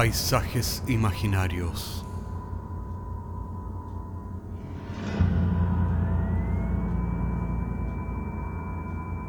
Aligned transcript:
Paisajes 0.00 0.82
imaginarios. 0.88 2.06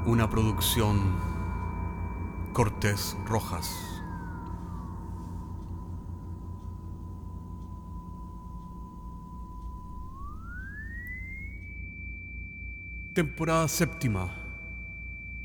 Una 0.05 0.29
producción 0.29 1.13
Cortés 2.53 3.17
Rojas. 3.25 4.01
Temporada 13.13 13.67
séptima. 13.67 14.33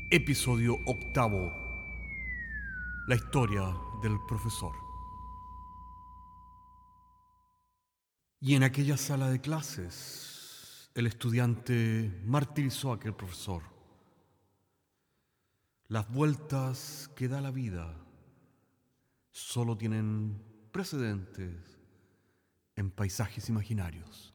Episodio 0.09 0.79
octavo. 0.85 1.51
La 3.09 3.15
historia 3.15 3.75
del 4.01 4.17
profesor. 4.25 4.86
Y 8.39 8.55
en 8.55 8.63
aquella 8.63 8.97
sala 8.97 9.29
de 9.29 9.41
clases, 9.41 10.91
el 10.93 11.07
estudiante 11.07 12.21
martirizó 12.23 12.91
a 12.91 12.95
aquel 12.95 13.13
profesor. 13.15 13.63
Las 15.87 16.11
vueltas 16.11 17.09
que 17.15 17.27
da 17.27 17.41
la 17.41 17.51
vida 17.51 17.95
solo 19.31 19.77
tienen 19.77 20.41
precedentes 20.71 21.55
en 22.75 22.91
paisajes 22.91 23.49
imaginarios. 23.49 24.33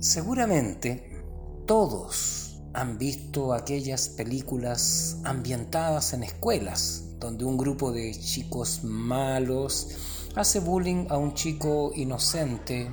Seguramente 0.00 1.24
todos 1.66 2.62
han 2.72 2.98
visto 2.98 3.52
aquellas 3.52 4.08
películas 4.08 5.20
ambientadas 5.24 6.12
en 6.12 6.22
escuelas, 6.22 7.07
donde 7.18 7.44
un 7.44 7.56
grupo 7.56 7.92
de 7.92 8.12
chicos 8.12 8.84
malos 8.84 9.88
hace 10.34 10.60
bullying 10.60 11.06
a 11.08 11.16
un 11.16 11.34
chico 11.34 11.92
inocente, 11.94 12.90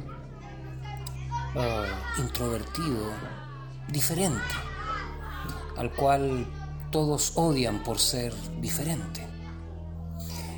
ah, 1.56 1.86
introvertido, 2.20 3.12
diferente, 3.88 4.56
al 5.78 5.92
cual 5.94 6.46
todos 6.92 7.34
odian 7.36 7.84
por 7.84 8.00
ser 8.00 8.34
diferente. 8.62 9.22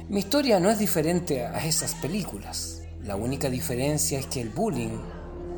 Mi 0.10 0.20
historia 0.20 0.60
no 0.60 0.70
es 0.70 0.80
diferente 0.80 1.46
a 1.46 1.66
esas 1.66 1.96
películas. 1.96 2.84
La 3.02 3.16
única 3.16 3.50
diferencia 3.50 4.20
es 4.20 4.28
que 4.28 4.42
el 4.42 4.50
bullying 4.50 4.98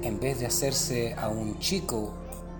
en 0.03 0.19
vez 0.19 0.39
de 0.39 0.45
hacerse 0.45 1.13
a 1.13 1.29
un 1.29 1.59
chico, 1.59 2.13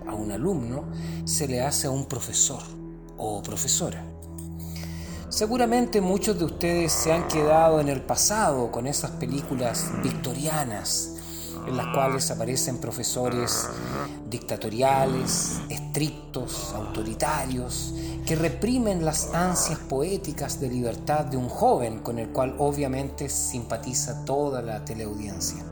a 0.06 0.14
un 0.14 0.32
alumno, 0.32 0.84
se 1.24 1.48
le 1.48 1.62
hace 1.62 1.86
a 1.86 1.90
un 1.90 2.06
profesor 2.06 2.62
o 3.16 3.42
profesora. 3.42 4.04
Seguramente 5.30 6.00
muchos 6.00 6.36
de 6.40 6.44
ustedes 6.44 6.90
se 6.90 7.12
han 7.12 7.28
quedado 7.28 7.80
en 7.80 7.88
el 7.88 8.02
pasado 8.02 8.72
con 8.72 8.88
esas 8.88 9.12
películas 9.12 9.88
victorianas 10.02 11.14
en 11.68 11.76
las 11.76 11.86
cuales 11.94 12.28
aparecen 12.32 12.78
profesores 12.78 13.68
dictatoriales, 14.28 15.60
estrictos, 15.68 16.72
autoritarios, 16.74 17.94
que 18.26 18.34
reprimen 18.34 19.04
las 19.04 19.32
ansias 19.32 19.78
poéticas 19.78 20.58
de 20.58 20.68
libertad 20.68 21.26
de 21.26 21.36
un 21.36 21.48
joven 21.48 22.00
con 22.00 22.18
el 22.18 22.30
cual 22.30 22.56
obviamente 22.58 23.28
simpatiza 23.28 24.24
toda 24.24 24.62
la 24.62 24.84
teleaudiencia. 24.84 25.64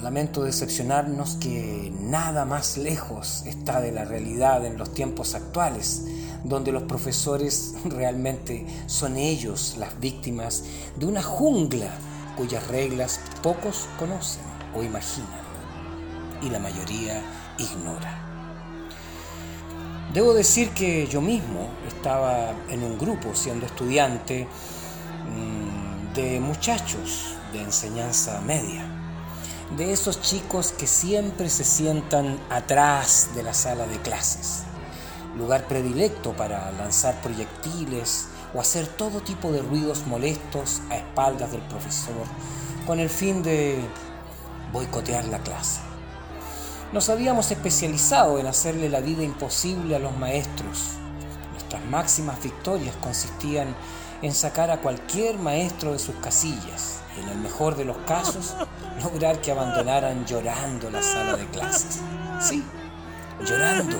Lamento 0.00 0.42
decepcionarnos 0.42 1.36
que 1.36 1.92
nada 2.00 2.46
más 2.46 2.78
lejos 2.78 3.42
está 3.44 3.82
de 3.82 3.92
la 3.92 4.06
realidad 4.06 4.64
en 4.64 4.78
los 4.78 4.94
tiempos 4.94 5.34
actuales, 5.34 6.04
donde 6.44 6.72
los 6.72 6.84
profesores 6.84 7.74
realmente 7.84 8.66
son 8.86 9.16
ellos 9.16 9.76
las 9.78 9.98
víctimas 10.00 10.64
de 10.96 11.06
una 11.06 11.22
jungla 11.22 11.90
cuyas 12.36 12.66
reglas 12.68 13.20
pocos 13.42 13.88
conocen 13.98 14.42
o 14.74 14.82
imaginan 14.82 15.48
y 16.42 16.50
la 16.50 16.60
mayoría 16.60 17.20
ignora. 17.58 18.24
Debo 20.12 20.32
decir 20.32 20.70
que 20.70 21.06
yo 21.06 21.20
mismo 21.20 21.68
estaba 21.86 22.52
en 22.70 22.82
un 22.82 22.96
grupo 22.96 23.34
siendo 23.34 23.66
estudiante 23.66 24.46
mm, 25.26 26.14
de 26.14 26.40
muchachos 26.40 27.34
de 27.52 27.62
enseñanza 27.62 28.40
media 28.40 28.98
de 29.76 29.92
esos 29.92 30.20
chicos 30.20 30.72
que 30.72 30.86
siempre 30.86 31.50
se 31.50 31.64
sientan 31.64 32.38
atrás 32.50 33.30
de 33.34 33.42
la 33.42 33.52
sala 33.52 33.86
de 33.86 34.00
clases, 34.00 34.62
lugar 35.36 35.66
predilecto 35.66 36.32
para 36.32 36.70
lanzar 36.72 37.20
proyectiles 37.20 38.28
o 38.54 38.60
hacer 38.60 38.86
todo 38.86 39.20
tipo 39.20 39.52
de 39.52 39.62
ruidos 39.62 40.06
molestos 40.06 40.80
a 40.90 40.96
espaldas 40.96 41.52
del 41.52 41.60
profesor 41.62 42.26
con 42.86 42.98
el 42.98 43.10
fin 43.10 43.42
de 43.42 43.78
boicotear 44.72 45.26
la 45.26 45.38
clase. 45.40 45.80
Nos 46.92 47.10
habíamos 47.10 47.50
especializado 47.50 48.38
en 48.38 48.46
hacerle 48.46 48.88
la 48.88 49.00
vida 49.00 49.22
imposible 49.22 49.96
a 49.96 49.98
los 49.98 50.16
maestros. 50.16 50.92
Nuestras 51.52 51.84
máximas 51.84 52.42
victorias 52.42 52.96
consistían 52.96 53.76
en 54.22 54.32
sacar 54.32 54.70
a 54.70 54.80
cualquier 54.80 55.38
maestro 55.38 55.92
de 55.92 55.98
sus 55.98 56.14
casillas 56.16 57.00
y 57.16 57.20
en 57.20 57.28
el 57.28 57.38
mejor 57.38 57.76
de 57.76 57.84
los 57.84 57.98
casos 57.98 58.54
lograr 59.02 59.40
que 59.40 59.52
abandonaran 59.52 60.24
llorando 60.24 60.90
la 60.90 61.02
sala 61.02 61.36
de 61.36 61.46
clases. 61.46 62.00
Sí, 62.40 62.64
llorando. 63.44 63.96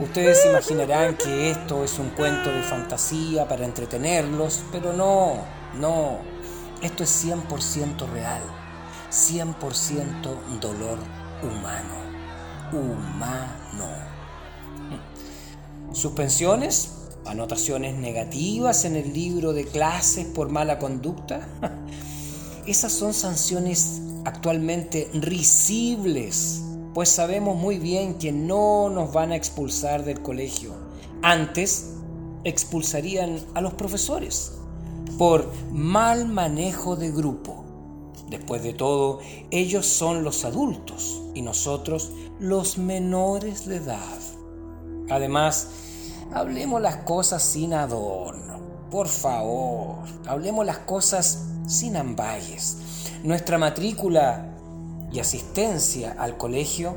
Ustedes 0.00 0.44
imaginarán 0.46 1.16
que 1.16 1.50
esto 1.50 1.84
es 1.84 1.98
un 1.98 2.10
cuento 2.10 2.50
de 2.50 2.62
fantasía 2.62 3.46
para 3.46 3.64
entretenerlos, 3.64 4.62
pero 4.72 4.92
no, 4.92 5.36
no. 5.78 6.18
Esto 6.80 7.04
es 7.04 7.24
100% 7.24 8.08
real, 8.10 8.42
100% 9.10 10.60
dolor 10.60 10.98
humano, 11.42 11.94
humano. 12.72 13.88
¿Suspensiones? 15.92 16.94
¿Anotaciones 17.26 17.94
negativas 17.94 18.84
en 18.84 18.96
el 18.96 19.12
libro 19.12 19.52
de 19.52 19.66
clases 19.66 20.26
por 20.26 20.48
mala 20.48 20.78
conducta? 20.78 21.46
Esas 22.66 22.92
son 22.92 23.14
sanciones 23.14 24.00
actualmente 24.24 25.10
risibles, 25.14 26.62
pues 26.94 27.08
sabemos 27.08 27.56
muy 27.56 27.78
bien 27.78 28.14
que 28.18 28.32
no 28.32 28.90
nos 28.90 29.12
van 29.12 29.32
a 29.32 29.36
expulsar 29.36 30.04
del 30.04 30.20
colegio. 30.20 30.72
Antes 31.22 31.94
expulsarían 32.44 33.38
a 33.54 33.60
los 33.60 33.74
profesores 33.74 34.52
por 35.18 35.50
mal 35.70 36.26
manejo 36.26 36.96
de 36.96 37.10
grupo. 37.10 37.64
Después 38.28 38.62
de 38.62 38.72
todo, 38.72 39.20
ellos 39.50 39.86
son 39.86 40.24
los 40.24 40.44
adultos 40.44 41.22
y 41.34 41.42
nosotros 41.42 42.10
los 42.40 42.78
menores 42.78 43.66
de 43.66 43.76
edad. 43.76 44.18
Además, 45.10 45.68
hablemos 46.32 46.80
las 46.80 46.96
cosas 46.96 47.42
sin 47.42 47.74
adorno. 47.74 48.60
Por 48.90 49.08
favor, 49.08 49.98
hablemos 50.26 50.66
las 50.66 50.78
cosas 50.78 51.44
sin 51.66 51.96
amballes. 51.96 52.78
Nuestra 53.22 53.58
matrícula 53.58 54.51
y 55.12 55.20
asistencia 55.20 56.16
al 56.18 56.36
colegio 56.36 56.96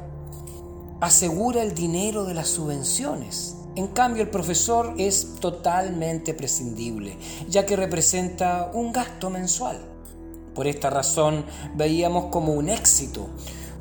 asegura 1.01 1.61
el 1.61 1.75
dinero 1.75 2.23
de 2.25 2.33
las 2.33 2.47
subvenciones. 2.47 3.57
En 3.75 3.87
cambio, 3.87 4.23
el 4.23 4.29
profesor 4.29 4.93
es 4.97 5.35
totalmente 5.39 6.33
prescindible, 6.33 7.17
ya 7.49 7.65
que 7.65 7.75
representa 7.75 8.71
un 8.73 8.93
gasto 8.93 9.29
mensual. 9.29 9.77
Por 10.53 10.67
esta 10.67 10.89
razón, 10.89 11.45
veíamos 11.75 12.27
como 12.27 12.53
un 12.53 12.69
éxito 12.69 13.27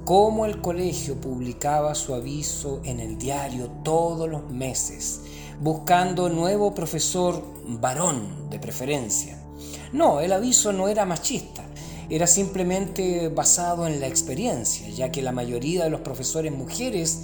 cómo 0.05 0.45
el 0.45 0.61
colegio 0.61 1.21
publicaba 1.21 1.95
su 1.95 2.15
aviso 2.15 2.81
en 2.85 3.01
el 3.01 3.17
diario 3.17 3.71
todos 3.83 4.29
los 4.29 4.51
meses, 4.51 5.23
buscando 5.61 6.29
nuevo 6.29 6.75
profesor 6.75 7.43
varón 7.67 8.51
de 8.51 8.59
preferencia. 8.59 9.39
No, 9.93 10.21
el 10.21 10.33
aviso 10.33 10.73
no 10.73 10.89
era 10.89 11.07
machista, 11.07 11.65
era 12.11 12.27
simplemente 12.27 13.29
basado 13.29 13.87
en 13.87 14.01
la 14.01 14.07
experiencia, 14.07 14.89
ya 14.91 15.11
que 15.11 15.23
la 15.23 15.33
mayoría 15.33 15.85
de 15.85 15.91
los 15.91 16.01
profesores 16.01 16.53
mujeres 16.53 17.23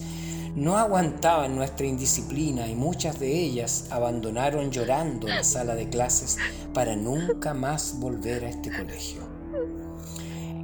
no 0.56 0.76
aguantaban 0.76 1.54
nuestra 1.54 1.86
indisciplina 1.86 2.66
y 2.66 2.74
muchas 2.74 3.20
de 3.20 3.32
ellas 3.32 3.86
abandonaron 3.90 4.70
llorando 4.70 5.28
la 5.28 5.44
sala 5.44 5.74
de 5.74 5.88
clases 5.88 6.38
para 6.74 6.96
nunca 6.96 7.54
más 7.54 7.98
volver 7.98 8.44
a 8.44 8.50
este 8.50 8.70
colegio. 8.70 9.22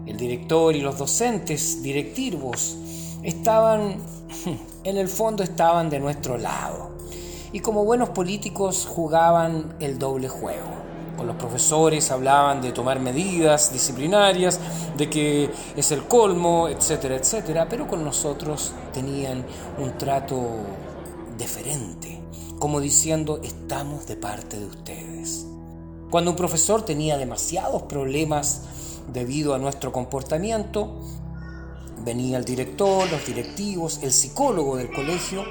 El 0.06 0.16
director 0.16 0.74
y 0.74 0.80
los 0.80 0.98
docentes 0.98 1.82
directivos 1.82 2.76
estaban, 3.22 3.96
en 4.84 4.96
el 4.96 5.08
fondo 5.08 5.42
estaban 5.42 5.90
de 5.90 6.00
nuestro 6.00 6.36
lado 6.38 6.96
y 7.52 7.60
como 7.60 7.84
buenos 7.84 8.10
políticos 8.10 8.86
jugaban 8.88 9.76
el 9.80 9.98
doble 9.98 10.28
juego 10.28 10.85
Con 11.16 11.26
los 11.26 11.36
profesores 11.36 12.10
hablaban 12.10 12.60
de 12.60 12.72
tomar 12.72 13.00
medidas 13.00 13.72
disciplinarias, 13.72 14.60
de 14.96 15.08
que 15.08 15.50
es 15.74 15.92
el 15.92 16.04
colmo, 16.04 16.68
etcétera, 16.68 17.16
etcétera, 17.16 17.66
pero 17.68 17.88
con 17.88 18.04
nosotros 18.04 18.72
tenían 18.92 19.44
un 19.78 19.96
trato 19.96 20.40
deferente, 21.38 22.20
como 22.58 22.80
diciendo 22.80 23.40
estamos 23.42 24.06
de 24.06 24.16
parte 24.16 24.58
de 24.58 24.66
ustedes. 24.66 25.46
Cuando 26.10 26.32
un 26.32 26.36
profesor 26.36 26.82
tenía 26.82 27.16
demasiados 27.16 27.82
problemas 27.82 28.62
debido 29.12 29.54
a 29.54 29.58
nuestro 29.58 29.92
comportamiento, 29.92 31.00
venía 32.04 32.38
el 32.38 32.44
director, 32.44 33.10
los 33.10 33.26
directivos, 33.26 34.00
el 34.02 34.12
psicólogo 34.12 34.76
del 34.76 34.92
colegio 34.92 35.44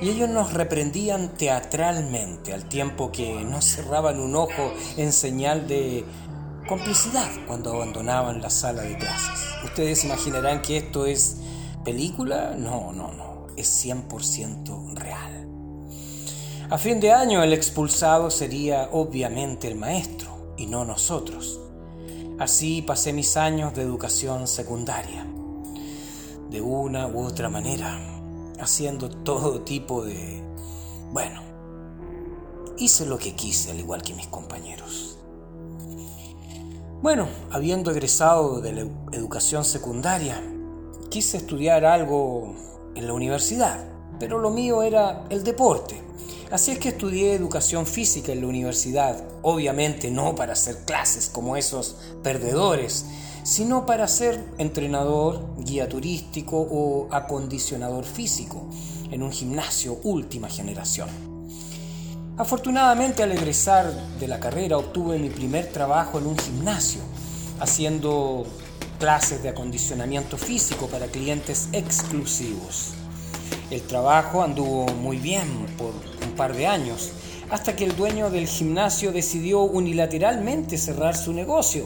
y 0.00 0.08
ellos 0.08 0.28
nos 0.28 0.54
reprendían 0.54 1.34
teatralmente 1.34 2.54
al 2.54 2.64
tiempo 2.68 3.12
que 3.12 3.44
nos 3.44 3.64
cerraban 3.64 4.18
un 4.18 4.34
ojo 4.34 4.72
en 4.96 5.12
señal 5.12 5.68
de 5.68 6.04
complicidad 6.66 7.28
cuando 7.46 7.74
abandonaban 7.74 8.40
la 8.40 8.50
sala 8.50 8.82
de 8.82 8.96
clases. 8.96 9.46
Ustedes 9.64 10.04
imaginarán 10.04 10.62
que 10.62 10.78
esto 10.78 11.04
es 11.04 11.38
película, 11.84 12.54
no, 12.56 12.92
no, 12.92 13.12
no, 13.12 13.46
es 13.56 13.84
100% 13.84 14.94
real. 14.94 15.48
A 16.70 16.78
fin 16.78 17.00
de 17.00 17.12
año 17.12 17.42
el 17.42 17.52
expulsado 17.52 18.30
sería 18.30 18.88
obviamente 18.92 19.66
el 19.68 19.74
maestro 19.74 20.54
y 20.56 20.66
no 20.66 20.84
nosotros. 20.84 21.60
Así 22.38 22.80
pasé 22.80 23.12
mis 23.12 23.36
años 23.36 23.74
de 23.74 23.82
educación 23.82 24.46
secundaria. 24.46 25.26
De 26.48 26.60
una 26.60 27.06
u 27.06 27.24
otra 27.24 27.48
manera, 27.48 28.19
haciendo 28.60 29.08
todo 29.08 29.62
tipo 29.62 30.04
de... 30.04 30.42
Bueno, 31.12 31.42
hice 32.78 33.06
lo 33.06 33.18
que 33.18 33.34
quise 33.34 33.70
al 33.70 33.80
igual 33.80 34.02
que 34.02 34.14
mis 34.14 34.26
compañeros. 34.28 35.18
Bueno, 37.02 37.28
habiendo 37.50 37.90
egresado 37.90 38.60
de 38.60 38.72
la 38.72 38.86
educación 39.12 39.64
secundaria, 39.64 40.42
quise 41.08 41.38
estudiar 41.38 41.84
algo 41.84 42.54
en 42.94 43.06
la 43.06 43.14
universidad, 43.14 43.88
pero 44.18 44.38
lo 44.38 44.50
mío 44.50 44.82
era 44.82 45.24
el 45.30 45.42
deporte. 45.42 46.00
Así 46.50 46.72
es 46.72 46.78
que 46.78 46.90
estudié 46.90 47.32
educación 47.32 47.86
física 47.86 48.32
en 48.32 48.40
la 48.40 48.48
universidad, 48.48 49.24
obviamente 49.42 50.10
no 50.10 50.34
para 50.34 50.52
hacer 50.52 50.84
clases 50.84 51.28
como 51.28 51.56
esos 51.56 51.96
perdedores, 52.22 53.06
sino 53.42 53.86
para 53.86 54.06
ser 54.08 54.44
entrenador, 54.58 55.54
guía 55.58 55.88
turístico 55.88 56.58
o 56.60 57.08
acondicionador 57.10 58.04
físico 58.04 58.68
en 59.10 59.22
un 59.22 59.32
gimnasio 59.32 59.98
última 60.04 60.48
generación. 60.48 61.08
Afortunadamente 62.36 63.22
al 63.22 63.32
egresar 63.32 63.92
de 64.18 64.26
la 64.26 64.40
carrera 64.40 64.78
obtuve 64.78 65.18
mi 65.18 65.28
primer 65.28 65.66
trabajo 65.66 66.18
en 66.18 66.26
un 66.26 66.38
gimnasio, 66.38 67.02
haciendo 67.58 68.46
clases 68.98 69.42
de 69.42 69.50
acondicionamiento 69.50 70.38
físico 70.38 70.86
para 70.86 71.06
clientes 71.06 71.68
exclusivos. 71.72 72.92
El 73.70 73.82
trabajo 73.82 74.42
anduvo 74.42 74.86
muy 74.94 75.18
bien 75.18 75.66
por 75.76 75.92
un 76.26 76.34
par 76.34 76.56
de 76.56 76.66
años, 76.66 77.10
hasta 77.50 77.76
que 77.76 77.84
el 77.84 77.96
dueño 77.96 78.30
del 78.30 78.46
gimnasio 78.46 79.12
decidió 79.12 79.60
unilateralmente 79.60 80.78
cerrar 80.78 81.16
su 81.16 81.32
negocio. 81.32 81.84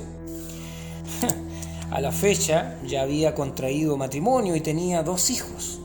A 1.94 2.00
la 2.00 2.10
fecha 2.10 2.76
ya 2.84 3.02
había 3.02 3.36
contraído 3.36 3.96
matrimonio 3.96 4.56
y 4.56 4.60
tenía 4.60 5.04
dos 5.04 5.30
hijos. 5.30 5.78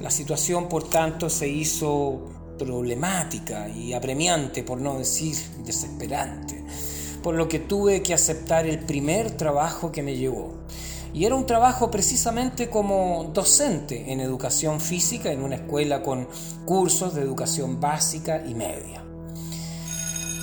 La 0.00 0.10
situación, 0.10 0.70
por 0.70 0.88
tanto, 0.88 1.28
se 1.28 1.46
hizo 1.46 2.30
problemática 2.58 3.68
y 3.68 3.92
apremiante, 3.92 4.62
por 4.62 4.80
no 4.80 4.96
decir 4.96 5.36
desesperante, 5.64 6.64
por 7.22 7.34
lo 7.34 7.46
que 7.46 7.58
tuve 7.58 8.02
que 8.02 8.14
aceptar 8.14 8.66
el 8.66 8.78
primer 8.78 9.32
trabajo 9.32 9.92
que 9.92 10.02
me 10.02 10.16
llegó 10.16 10.64
y 11.12 11.26
era 11.26 11.34
un 11.34 11.44
trabajo 11.44 11.90
precisamente 11.90 12.70
como 12.70 13.30
docente 13.34 14.10
en 14.12 14.20
educación 14.20 14.80
física 14.80 15.30
en 15.30 15.42
una 15.42 15.56
escuela 15.56 16.02
con 16.02 16.26
cursos 16.64 17.14
de 17.14 17.20
educación 17.20 17.80
básica 17.80 18.42
y 18.44 18.54
media. 18.54 19.04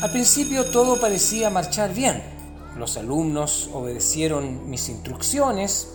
Al 0.01 0.11
principio 0.11 0.63
todo 0.71 1.01
parecía 1.01 1.49
marchar 1.49 1.91
bien. 1.91 2.40
Los 2.77 2.97
alumnos 2.97 3.69
obedecieron 3.73 4.69
mis 4.69 4.87
instrucciones 4.89 5.89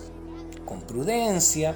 con 0.64 0.80
prudencia. 0.80 1.74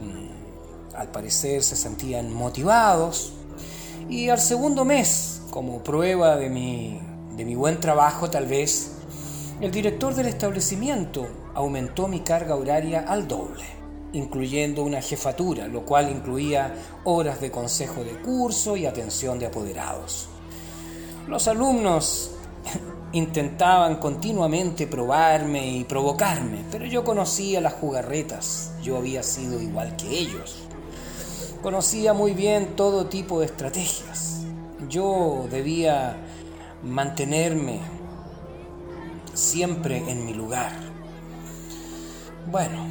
Mm, 0.00 0.96
al 0.96 1.10
parecer 1.10 1.62
se 1.62 1.76
sentían 1.76 2.32
motivados. 2.32 3.32
Y 4.08 4.28
al 4.30 4.40
segundo 4.40 4.84
mes, 4.84 5.42
como 5.50 5.82
prueba 5.82 6.36
de 6.36 6.48
mi, 6.48 7.00
de 7.36 7.44
mi 7.44 7.54
buen 7.54 7.80
trabajo 7.80 8.30
tal 8.30 8.46
vez, 8.46 8.92
el 9.60 9.70
director 9.70 10.14
del 10.14 10.26
establecimiento 10.26 11.26
aumentó 11.54 12.08
mi 12.08 12.20
carga 12.20 12.56
horaria 12.56 13.04
al 13.06 13.28
doble, 13.28 13.64
incluyendo 14.12 14.82
una 14.82 15.00
jefatura, 15.00 15.68
lo 15.68 15.84
cual 15.84 16.10
incluía 16.10 16.74
horas 17.04 17.40
de 17.40 17.50
consejo 17.50 18.02
de 18.02 18.20
curso 18.20 18.76
y 18.76 18.86
atención 18.86 19.38
de 19.38 19.46
apoderados. 19.46 20.28
Los 21.28 21.48
alumnos 21.48 22.32
intentaban 23.14 23.96
continuamente 23.96 24.88
probarme 24.88 25.68
y 25.68 25.84
provocarme, 25.84 26.64
pero 26.70 26.84
yo 26.84 27.04
conocía 27.04 27.60
las 27.60 27.74
jugarretas, 27.74 28.72
yo 28.82 28.96
había 28.96 29.22
sido 29.22 29.60
igual 29.62 29.94
que 29.96 30.08
ellos. 30.08 30.64
Conocía 31.62 32.12
muy 32.12 32.34
bien 32.34 32.74
todo 32.74 33.06
tipo 33.06 33.38
de 33.38 33.46
estrategias. 33.46 34.40
Yo 34.88 35.46
debía 35.48 36.16
mantenerme 36.82 37.78
siempre 39.32 39.98
en 40.10 40.26
mi 40.26 40.34
lugar. 40.34 40.72
Bueno, 42.50 42.84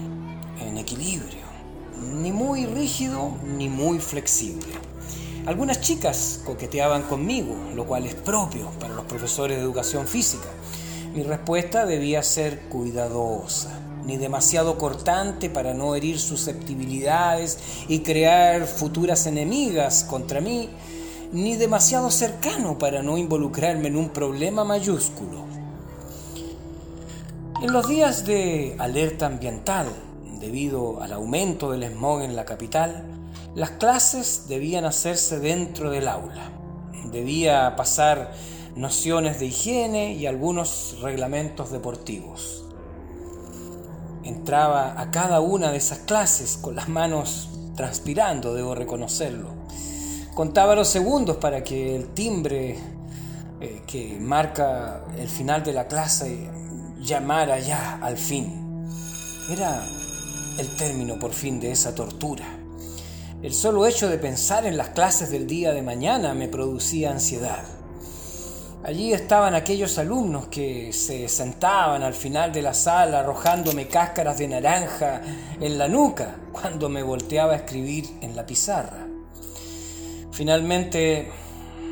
en 0.62 0.78
equilibrio, 0.78 1.46
ni 2.02 2.32
muy 2.32 2.66
rígido 2.66 3.34
ni 3.44 3.68
muy 3.68 4.00
flexible. 4.00 4.74
Algunas 5.46 5.82
chicas 5.82 6.40
coqueteaban 6.46 7.04
conmigo, 7.04 7.54
lo 7.76 7.86
cual 7.86 8.06
es 8.06 8.16
propio 8.16 8.70
para 8.80 8.94
los 8.94 9.04
profesores 9.04 9.58
de 9.58 9.64
educación 9.64 10.08
física. 10.08 10.48
Mi 11.14 11.22
respuesta 11.24 11.86
debía 11.86 12.24
ser 12.24 12.62
cuidadosa, 12.70 13.78
ni 14.06 14.16
demasiado 14.16 14.78
cortante 14.78 15.50
para 15.50 15.74
no 15.74 15.96
herir 15.96 16.18
susceptibilidades 16.18 17.58
y 17.90 18.00
crear 18.00 18.66
futuras 18.66 19.28
enemigas 19.28 20.06
contra 20.06 20.40
mí, 20.40 20.70
ni 21.34 21.58
demasiado 21.58 22.10
cercano 22.10 22.78
para 22.78 23.04
no 23.04 23.18
involucrarme 23.18 23.90
en 23.90 23.98
un 23.98 24.10
problema 24.10 24.64
mayúsculo. 24.64 25.44
En 27.62 27.74
los 27.74 27.90
días 27.90 28.26
de 28.26 28.78
alerta 28.80 29.26
ambiental, 29.26 29.88
debido 30.40 31.02
al 31.02 31.12
aumento 31.12 31.72
del 31.72 31.84
smog 31.92 32.22
en 32.22 32.36
la 32.38 32.46
capital, 32.46 33.23
las 33.56 33.72
clases 33.72 34.46
debían 34.48 34.84
hacerse 34.84 35.40
dentro 35.40 35.92
del 35.92 36.08
aula. 36.08 36.50
Debía 37.12 37.76
pasar 37.76 38.34
nociones 38.76 39.40
de 39.40 39.46
higiene 39.46 40.14
y 40.14 40.26
algunos 40.26 40.98
reglamentos 41.02 41.72
deportivos. 41.72 42.66
Entraba 44.24 45.00
a 45.00 45.12
cada 45.12 45.40
una 45.40 45.72
de 45.72 45.78
esas 45.78 46.00
clases 46.00 46.58
con 46.58 46.76
las 46.76 46.90
manos 46.90 47.50
transpirando, 47.76 48.56
debo 48.56 48.74
reconocerlo. 48.74 49.50
Contaba 50.34 50.74
los 50.74 50.88
segundos 50.88 51.38
para 51.38 51.64
que 51.64 51.96
el 51.96 52.08
timbre 52.16 52.80
eh, 53.62 53.84
que 53.86 54.18
marca 54.20 55.06
el 55.16 55.28
final 55.28 55.64
de 55.64 55.74
la 55.74 55.88
clase 55.88 56.50
llamar 57.00 57.52
allá 57.52 58.00
al 58.02 58.18
fin. 58.18 58.88
Era 59.52 59.86
el 60.58 60.76
término 60.76 61.20
por 61.20 61.34
fin 61.34 61.60
de 61.60 61.72
esa 61.72 61.94
tortura. 61.94 62.63
El 63.44 63.54
solo 63.54 63.86
hecho 63.86 64.08
de 64.08 64.18
pensar 64.18 64.66
en 64.66 64.78
las 64.78 64.92
clases 64.92 65.30
del 65.30 65.48
día 65.48 65.74
de 65.74 65.82
mañana 65.82 66.34
me 66.34 66.48
producía 66.48 67.12
ansiedad. 67.12 67.66
Allí 68.86 69.12
estaban 69.12 69.54
aquellos 69.54 69.98
alumnos 69.98 70.48
que 70.48 70.94
se 70.94 71.28
sentaban 71.28 72.04
al 72.04 72.14
final 72.14 72.54
de 72.54 72.62
la 72.62 72.74
sala 72.74 73.20
arrojándome 73.20 73.90
cáscaras 73.90 74.38
de 74.38 74.48
naranja 74.48 75.22
en 75.60 75.78
la 75.78 75.90
nuca 75.90 76.38
cuando 76.54 76.88
me 76.88 77.04
volteaba 77.04 77.52
a 77.52 77.58
escribir 77.58 78.06
en 78.22 78.34
la 78.34 78.46
pizarra. 78.46 79.08
Finalmente 80.32 81.30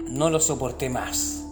no 0.07 0.29
lo 0.29 0.39
soporté 0.39 0.89
más. 0.89 1.43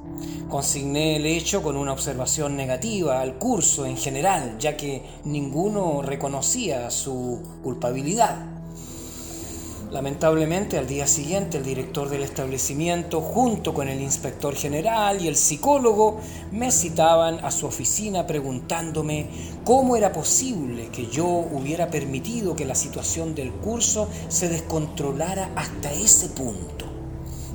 Consigné 0.47 1.17
el 1.17 1.25
hecho 1.25 1.61
con 1.61 1.75
una 1.75 1.91
observación 1.91 2.55
negativa 2.55 3.19
al 3.19 3.37
curso 3.37 3.85
en 3.85 3.97
general, 3.97 4.55
ya 4.59 4.77
que 4.77 5.03
ninguno 5.25 6.01
reconocía 6.01 6.89
su 6.89 7.59
culpabilidad. 7.61 8.58
Lamentablemente, 9.91 10.77
al 10.77 10.85
día 10.85 11.07
siguiente, 11.07 11.57
el 11.57 11.63
director 11.63 12.09
del 12.09 12.21
establecimiento, 12.21 13.21
junto 13.21 13.73
con 13.73 13.89
el 13.89 13.99
inspector 14.01 14.53
general 14.55 15.19
y 15.19 15.27
el 15.27 15.35
psicólogo, 15.35 16.19
me 16.51 16.71
citaban 16.71 17.43
a 17.43 17.49
su 17.49 17.65
oficina 17.65 18.27
preguntándome 18.27 19.25
cómo 19.63 19.95
era 19.95 20.13
posible 20.13 20.89
que 20.89 21.07
yo 21.07 21.25
hubiera 21.25 21.89
permitido 21.89 22.55
que 22.55 22.65
la 22.65 22.75
situación 22.75 23.33
del 23.33 23.51
curso 23.51 24.07
se 24.27 24.47
descontrolara 24.47 25.49
hasta 25.55 25.91
ese 25.91 26.29
punto. 26.29 26.85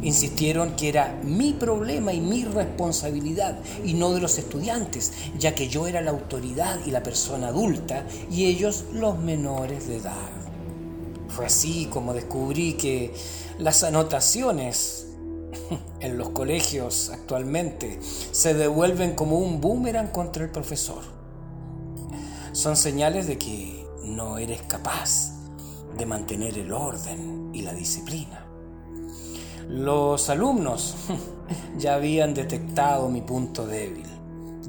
Insistieron 0.03 0.75
que 0.75 0.89
era 0.89 1.21
mi 1.23 1.53
problema 1.53 2.13
y 2.13 2.21
mi 2.21 2.45
responsabilidad 2.45 3.61
y 3.85 3.95
no 3.95 4.13
de 4.13 4.21
los 4.21 4.39
estudiantes, 4.39 5.13
ya 5.39 5.55
que 5.55 5.69
yo 5.69 5.87
era 5.87 6.01
la 6.01 6.11
autoridad 6.11 6.81
y 6.85 6.91
la 6.91 7.05
persona 7.05 7.49
adulta 7.49 8.05
y 8.29 8.47
ellos 8.47 8.87
los 8.93 9.21
menores 9.21 9.87
de 9.87 9.99
edad. 9.99 10.44
Fue 11.35 11.47
así 11.47 11.87
como 11.87 12.15
descubrí 12.15 12.75
que 12.75 13.13
las 13.59 13.83
anotaciones 13.83 15.09
en 16.01 16.17
los 16.17 16.29
colegios 16.29 17.11
actualmente 17.11 17.99
se 18.03 18.55
devuelven 18.55 19.17
como 19.17 19.39
un 19.39 19.61
boomerang 19.61 20.13
contra 20.13 20.45
el 20.45 20.51
profesor. 20.51 21.03
Son 22.53 22.77
señales 22.77 23.27
de 23.27 23.37
que 23.37 23.85
no 24.05 24.39
eres 24.39 24.63
capaz 24.63 25.33
de 25.99 26.07
mantener 26.07 26.57
el 26.57 26.73
orden 26.73 27.51
y 27.53 27.63
la 27.63 27.73
disciplina. 27.73 28.47
Los 29.69 30.31
alumnos 30.31 30.95
ya 31.79 31.95
habían 31.95 32.33
detectado 32.33 33.09
mi 33.09 33.23
punto 33.23 33.67
débil, 33.67 34.07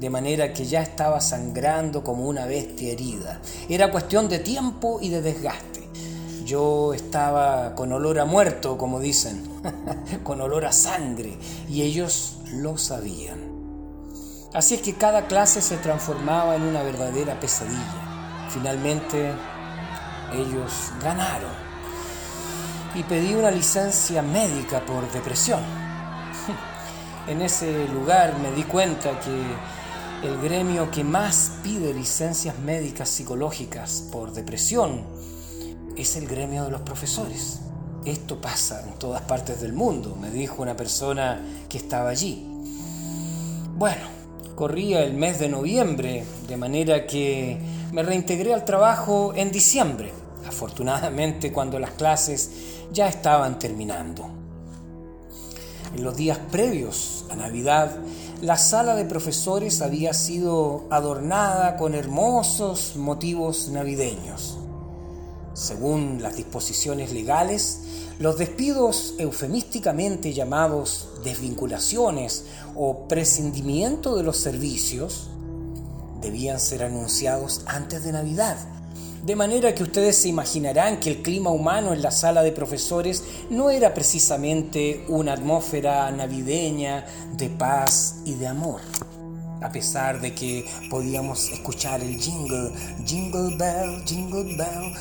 de 0.00 0.10
manera 0.10 0.52
que 0.52 0.64
ya 0.64 0.82
estaba 0.82 1.20
sangrando 1.20 2.02
como 2.02 2.26
una 2.26 2.46
bestia 2.46 2.92
herida. 2.92 3.40
Era 3.68 3.92
cuestión 3.92 4.28
de 4.28 4.40
tiempo 4.40 4.98
y 5.00 5.10
de 5.10 5.22
desgaste. 5.22 5.75
Yo 6.46 6.94
estaba 6.94 7.74
con 7.74 7.92
olor 7.92 8.20
a 8.20 8.24
muerto, 8.24 8.78
como 8.78 9.00
dicen, 9.00 9.42
con 10.22 10.40
olor 10.40 10.64
a 10.64 10.70
sangre, 10.70 11.36
y 11.68 11.82
ellos 11.82 12.38
lo 12.52 12.78
sabían. 12.78 13.40
Así 14.54 14.76
es 14.76 14.80
que 14.80 14.94
cada 14.94 15.26
clase 15.26 15.60
se 15.60 15.76
transformaba 15.78 16.54
en 16.54 16.62
una 16.62 16.84
verdadera 16.84 17.40
pesadilla. 17.40 18.46
Finalmente, 18.50 19.32
ellos 20.32 20.92
ganaron 21.02 21.50
y 22.94 23.02
pedí 23.02 23.34
una 23.34 23.50
licencia 23.50 24.22
médica 24.22 24.86
por 24.86 25.10
depresión. 25.10 25.60
En 27.26 27.42
ese 27.42 27.88
lugar 27.88 28.38
me 28.38 28.52
di 28.52 28.62
cuenta 28.62 29.18
que 29.18 30.26
el 30.28 30.40
gremio 30.40 30.92
que 30.92 31.02
más 31.02 31.54
pide 31.64 31.92
licencias 31.92 32.56
médicas 32.60 33.08
psicológicas 33.08 34.04
por 34.12 34.32
depresión 34.32 35.02
es 35.96 36.16
el 36.16 36.26
gremio 36.26 36.64
de 36.64 36.70
los 36.70 36.82
profesores. 36.82 37.60
Esto 38.04 38.40
pasa 38.40 38.82
en 38.86 38.98
todas 38.98 39.22
partes 39.22 39.60
del 39.60 39.72
mundo, 39.72 40.16
me 40.20 40.30
dijo 40.30 40.62
una 40.62 40.76
persona 40.76 41.40
que 41.68 41.78
estaba 41.78 42.10
allí. 42.10 42.46
Bueno, 43.76 44.02
corría 44.54 45.02
el 45.02 45.14
mes 45.14 45.38
de 45.38 45.48
noviembre, 45.48 46.24
de 46.46 46.56
manera 46.56 47.06
que 47.06 47.58
me 47.92 48.02
reintegré 48.02 48.54
al 48.54 48.64
trabajo 48.64 49.32
en 49.34 49.50
diciembre, 49.50 50.12
afortunadamente 50.46 51.52
cuando 51.52 51.78
las 51.78 51.90
clases 51.90 52.50
ya 52.92 53.08
estaban 53.08 53.58
terminando. 53.58 54.28
En 55.94 56.04
los 56.04 56.16
días 56.16 56.38
previos 56.50 57.24
a 57.30 57.36
Navidad, 57.36 57.90
la 58.42 58.56
sala 58.56 58.94
de 58.96 59.04
profesores 59.04 59.80
había 59.82 60.12
sido 60.12 60.84
adornada 60.90 61.76
con 61.76 61.94
hermosos 61.94 62.96
motivos 62.96 63.68
navideños. 63.68 64.55
Según 65.56 66.18
las 66.20 66.36
disposiciones 66.36 67.12
legales, 67.12 67.80
los 68.18 68.36
despidos 68.36 69.14
eufemísticamente 69.16 70.34
llamados 70.34 71.08
desvinculaciones 71.24 72.44
o 72.74 73.08
prescindimiento 73.08 74.16
de 74.16 74.22
los 74.22 74.36
servicios 74.36 75.30
debían 76.20 76.60
ser 76.60 76.82
anunciados 76.82 77.62
antes 77.66 78.04
de 78.04 78.12
Navidad 78.12 78.58
de 79.24 79.34
manera 79.34 79.74
que 79.74 79.82
ustedes 79.82 80.16
se 80.18 80.28
imaginarán 80.28 81.00
que 81.00 81.10
el 81.10 81.22
clima 81.22 81.50
humano 81.50 81.92
en 81.92 82.00
la 82.00 82.12
sala 82.12 82.44
de 82.44 82.52
profesores 82.52 83.24
no 83.50 83.70
era 83.70 83.92
precisamente 83.92 85.04
una 85.08 85.32
atmósfera 85.32 86.08
navideña 86.12 87.04
de 87.36 87.48
paz 87.48 88.18
y 88.24 88.34
de 88.34 88.46
amor. 88.46 88.82
A 89.62 89.70
pesar 89.70 90.20
de 90.20 90.32
que 90.32 90.64
podíamos 90.90 91.50
escuchar 91.50 92.02
el 92.02 92.20
jingle, 92.20 92.70
jingle 93.04 93.56
bell, 93.56 94.04
jingle 94.04 94.54
bell, 94.56 94.94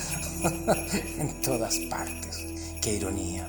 en 1.20 1.42
todas 1.42 1.78
partes. 1.90 2.46
Qué 2.82 2.94
ironía. 2.94 3.48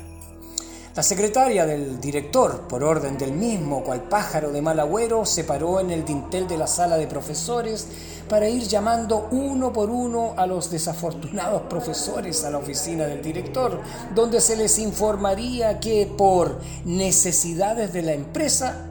La 0.95 1.03
secretaria 1.03 1.67
del 1.67 2.01
director, 2.01 2.67
por 2.67 2.83
orden 2.83 3.19
del 3.19 3.33
mismo, 3.33 3.85
cual 3.85 4.05
pájaro 4.05 4.51
de 4.51 4.63
mal 4.63 4.81
agüero, 4.81 5.27
se 5.27 5.45
paró 5.45 5.79
en 5.79 5.91
el 5.91 6.07
dintel 6.07 6.49
de 6.49 6.57
la 6.57 6.67
sala 6.67 6.97
de 6.97 7.07
profesores 7.07 7.87
para 8.31 8.49
ir 8.49 8.63
llamando 8.63 9.29
uno 9.31 9.75
por 9.75 9.91
uno 9.91 10.33
a 10.39 10.47
los 10.47 10.71
desafortunados 10.71 11.63
profesores 11.69 12.43
a 12.45 12.51
la 12.51 12.57
oficina 12.57 13.05
del 13.05 13.21
director, 13.21 13.79
donde 14.15 14.41
se 14.41 14.57
les 14.57 14.79
informaría 14.79 15.81
que 15.81 16.11
por 16.17 16.61
necesidades 16.87 17.93
de 17.93 18.01
la 18.01 18.15
empresa 18.15 18.87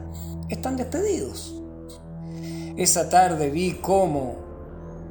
están 0.48 0.76
despedidos. 0.76 1.60
Esa 2.76 3.08
tarde 3.08 3.50
vi 3.50 3.78
cómo 3.82 4.45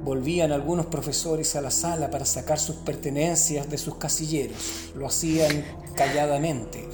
volvían 0.05 0.51
algunos 0.51 0.85
profesores 0.85 1.55
a 1.55 1.61
la 1.61 1.71
sala 1.71 2.11
para 2.11 2.25
sacar 2.25 2.59
sus 2.59 2.75
pertenencias 2.75 3.69
de 3.69 3.79
sus 3.79 3.95
casilleros. 3.95 4.91
Lo 4.95 5.07
hacían 5.07 5.65
calladamente, 5.95 6.87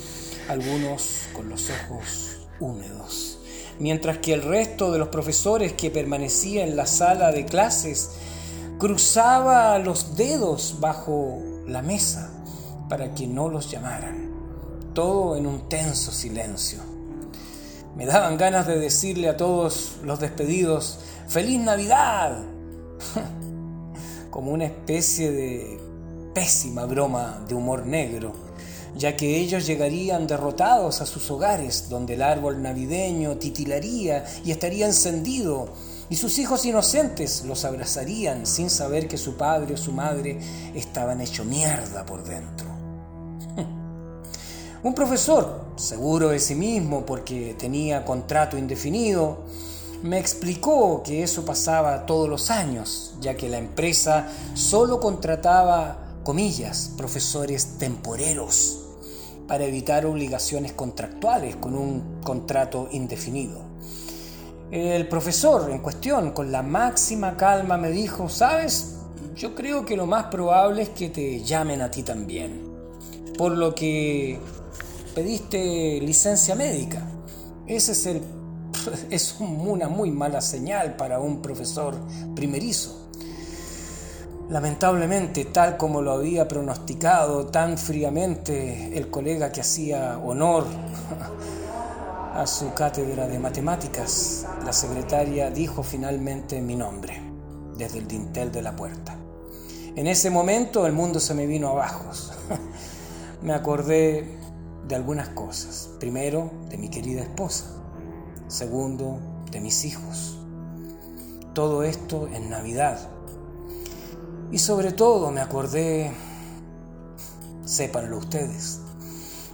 algunos 0.47 1.23
con 1.33 1.49
los 1.49 1.69
ojos 1.69 2.37
húmedos, 2.61 3.39
mientras 3.79 4.19
que 4.19 4.33
el 4.33 4.41
resto 4.41 4.93
de 4.93 4.99
los 4.99 5.09
profesores 5.09 5.73
que 5.73 5.91
permanecía 5.91 6.63
en 6.63 6.77
la 6.77 6.87
sala 6.87 7.33
de 7.33 7.45
clases 7.45 8.11
cruzaba 8.79 9.77
los 9.77 10.15
dedos 10.15 10.77
bajo 10.79 11.39
la 11.67 11.81
mesa 11.81 12.31
para 12.87 13.13
que 13.13 13.27
no 13.27 13.49
los 13.49 13.69
llamaran, 13.69 14.31
todo 14.93 15.35
en 15.35 15.47
un 15.47 15.67
tenso 15.67 16.13
silencio. 16.13 16.79
Me 17.95 18.05
daban 18.05 18.37
ganas 18.37 18.67
de 18.67 18.79
decirle 18.79 19.27
a 19.27 19.35
todos 19.35 19.97
los 20.01 20.21
despedidos, 20.21 20.99
¡Feliz 21.27 21.59
Navidad! 21.59 22.50
como 24.31 24.51
una 24.51 24.65
especie 24.65 25.31
de 25.31 25.79
pésima 26.34 26.86
broma 26.86 27.43
de 27.48 27.55
humor 27.55 27.86
negro, 27.86 28.34
ya 28.96 29.15
que 29.15 29.38
ellos 29.38 29.65
llegarían 29.65 30.27
derrotados 30.27 31.01
a 31.01 31.05
sus 31.05 31.29
hogares, 31.31 31.89
donde 31.89 32.15
el 32.15 32.22
árbol 32.22 32.62
navideño 32.62 33.38
titilaría 33.38 34.25
y 34.43 34.51
estaría 34.51 34.86
encendido, 34.86 35.70
y 36.10 36.15
sus 36.17 36.38
hijos 36.39 36.65
inocentes 36.65 37.46
los 37.46 37.63
abrazarían 37.63 38.46
sin 38.46 38.70
saber 38.70 39.08
que 39.08 39.17
su 39.17 39.38
padre 39.38 39.75
o 39.75 39.77
su 39.77 39.93
madre 39.93 40.39
estaban 40.75 41.22
hecho 41.22 41.46
mierda 41.46 42.05
por 42.05 42.24
dentro. 42.24 42.67
Un 44.84 44.93
profesor, 44.93 45.67
seguro 45.77 46.29
de 46.29 46.39
sí 46.39 46.55
mismo 46.55 47.05
porque 47.05 47.55
tenía 47.58 48.03
contrato 48.03 48.58
indefinido, 48.58 49.46
me 50.03 50.17
explicó 50.17 51.03
que 51.03 51.24
eso 51.24 51.46
pasaba 51.46 52.05
todos 52.05 52.27
los 52.27 52.50
años, 52.50 53.13
ya 53.22 53.36
que 53.36 53.50
la 53.50 53.58
empresa 53.58 54.27
solo 54.53 55.00
contrataba, 55.00 56.20
comillas, 56.24 56.91
profesores 56.98 57.77
temporeros 57.77 58.79
para 59.48 59.65
evitar 59.65 60.05
obligaciones 60.05 60.72
contractuales 60.74 61.55
con 61.58 61.75
un 61.75 62.22
contrato 62.24 62.88
indefinido. 62.91 63.60
El 64.72 65.08
profesor 65.08 65.70
en 65.70 65.79
cuestión, 65.79 66.31
con 66.31 66.51
la 66.51 66.63
máxima 66.63 67.36
calma, 67.36 67.77
me 67.77 67.91
dijo, 67.91 68.29
sabes, 68.29 68.96
yo 69.36 69.53
creo 69.53 69.86
que 69.86 69.98
lo 69.98 70.05
más 70.05 70.25
probable 70.25 70.84
es 70.84 70.89
que 70.89 71.10
te 71.10 71.43
llamen 71.43 71.81
a 71.81 71.91
ti 71.91 72.03
también, 72.03 72.62
por 73.38 73.51
lo 73.51 73.75
que 73.75 74.39
pediste 75.13 76.00
licencia 76.00 76.55
médica. 76.55 77.05
Ese 77.67 77.91
es 77.91 78.05
el 78.05 78.22
es 79.09 79.35
una 79.39 79.88
muy 79.88 80.11
mala 80.11 80.41
señal 80.41 80.95
para 80.95 81.19
un 81.19 81.41
profesor 81.41 81.95
primerizo. 82.35 83.09
Lamentablemente, 84.50 85.45
tal 85.45 85.77
como 85.77 86.01
lo 86.01 86.11
había 86.11 86.47
pronosticado 86.47 87.47
tan 87.47 87.77
fríamente 87.77 88.97
el 88.97 89.09
colega 89.09 89.51
que 89.51 89.61
hacía 89.61 90.17
honor 90.17 90.65
a 92.33 92.45
su 92.45 92.73
cátedra 92.73 93.27
de 93.27 93.39
matemáticas, 93.39 94.45
la 94.65 94.73
secretaria 94.73 95.50
dijo 95.50 95.83
finalmente 95.83 96.61
mi 96.61 96.75
nombre 96.75 97.21
desde 97.77 98.00
el 98.00 98.07
dintel 98.07 98.51
de 98.51 98.61
la 98.61 98.75
puerta. 98.75 99.15
En 99.95 100.07
ese 100.07 100.29
momento 100.29 100.85
el 100.85 100.93
mundo 100.93 101.19
se 101.19 101.33
me 101.33 101.45
vino 101.45 101.69
abajo. 101.69 102.05
me 103.41 103.53
acordé 103.53 104.38
de 104.85 104.95
algunas 104.95 105.29
cosas. 105.29 105.89
Primero, 106.00 106.51
de 106.69 106.77
mi 106.77 106.89
querida 106.89 107.21
esposa 107.21 107.80
segundo 108.51 109.20
de 109.50 109.62
mis 109.62 109.86
hijos. 109.86 110.38
Todo 111.53 111.84
esto 111.84 112.27
en 112.34 112.50
Navidad. 112.50 113.00
Y 114.51 114.60
sobre 114.60 114.91
todo 114.91 115.31
me 115.31 115.41
acordé, 115.41 116.12
sépanlo 117.65 118.17
ustedes, 118.17 118.81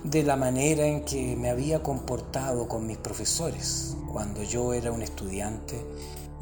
de 0.04 0.24
la 0.24 0.36
manera 0.36 0.86
en 0.86 1.06
que 1.06 1.36
me 1.36 1.50
había 1.50 1.84
comportado 1.84 2.68
con 2.68 2.88
mis 2.88 2.98
profesores 2.98 3.96
cuando 4.12 4.42
yo 4.42 4.74
era 4.74 4.92
un 4.92 5.04
estudiante 5.04 5.86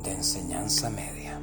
de 0.04 0.12
enseñanza 0.14 0.90
media. 0.90 1.40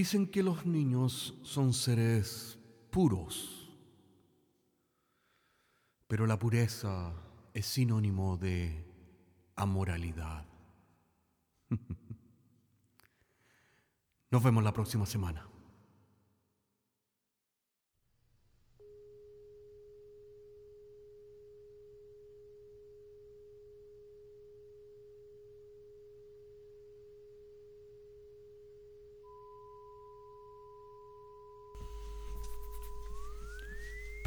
Dicen 0.00 0.26
que 0.28 0.42
los 0.42 0.64
niños 0.64 1.34
son 1.42 1.74
seres 1.74 2.58
puros, 2.88 3.70
pero 6.08 6.26
la 6.26 6.38
pureza 6.38 7.12
es 7.52 7.66
sinónimo 7.66 8.38
de 8.38 8.82
amoralidad. 9.56 10.46
Nos 14.30 14.42
vemos 14.42 14.64
la 14.64 14.72
próxima 14.72 15.04
semana. 15.04 15.46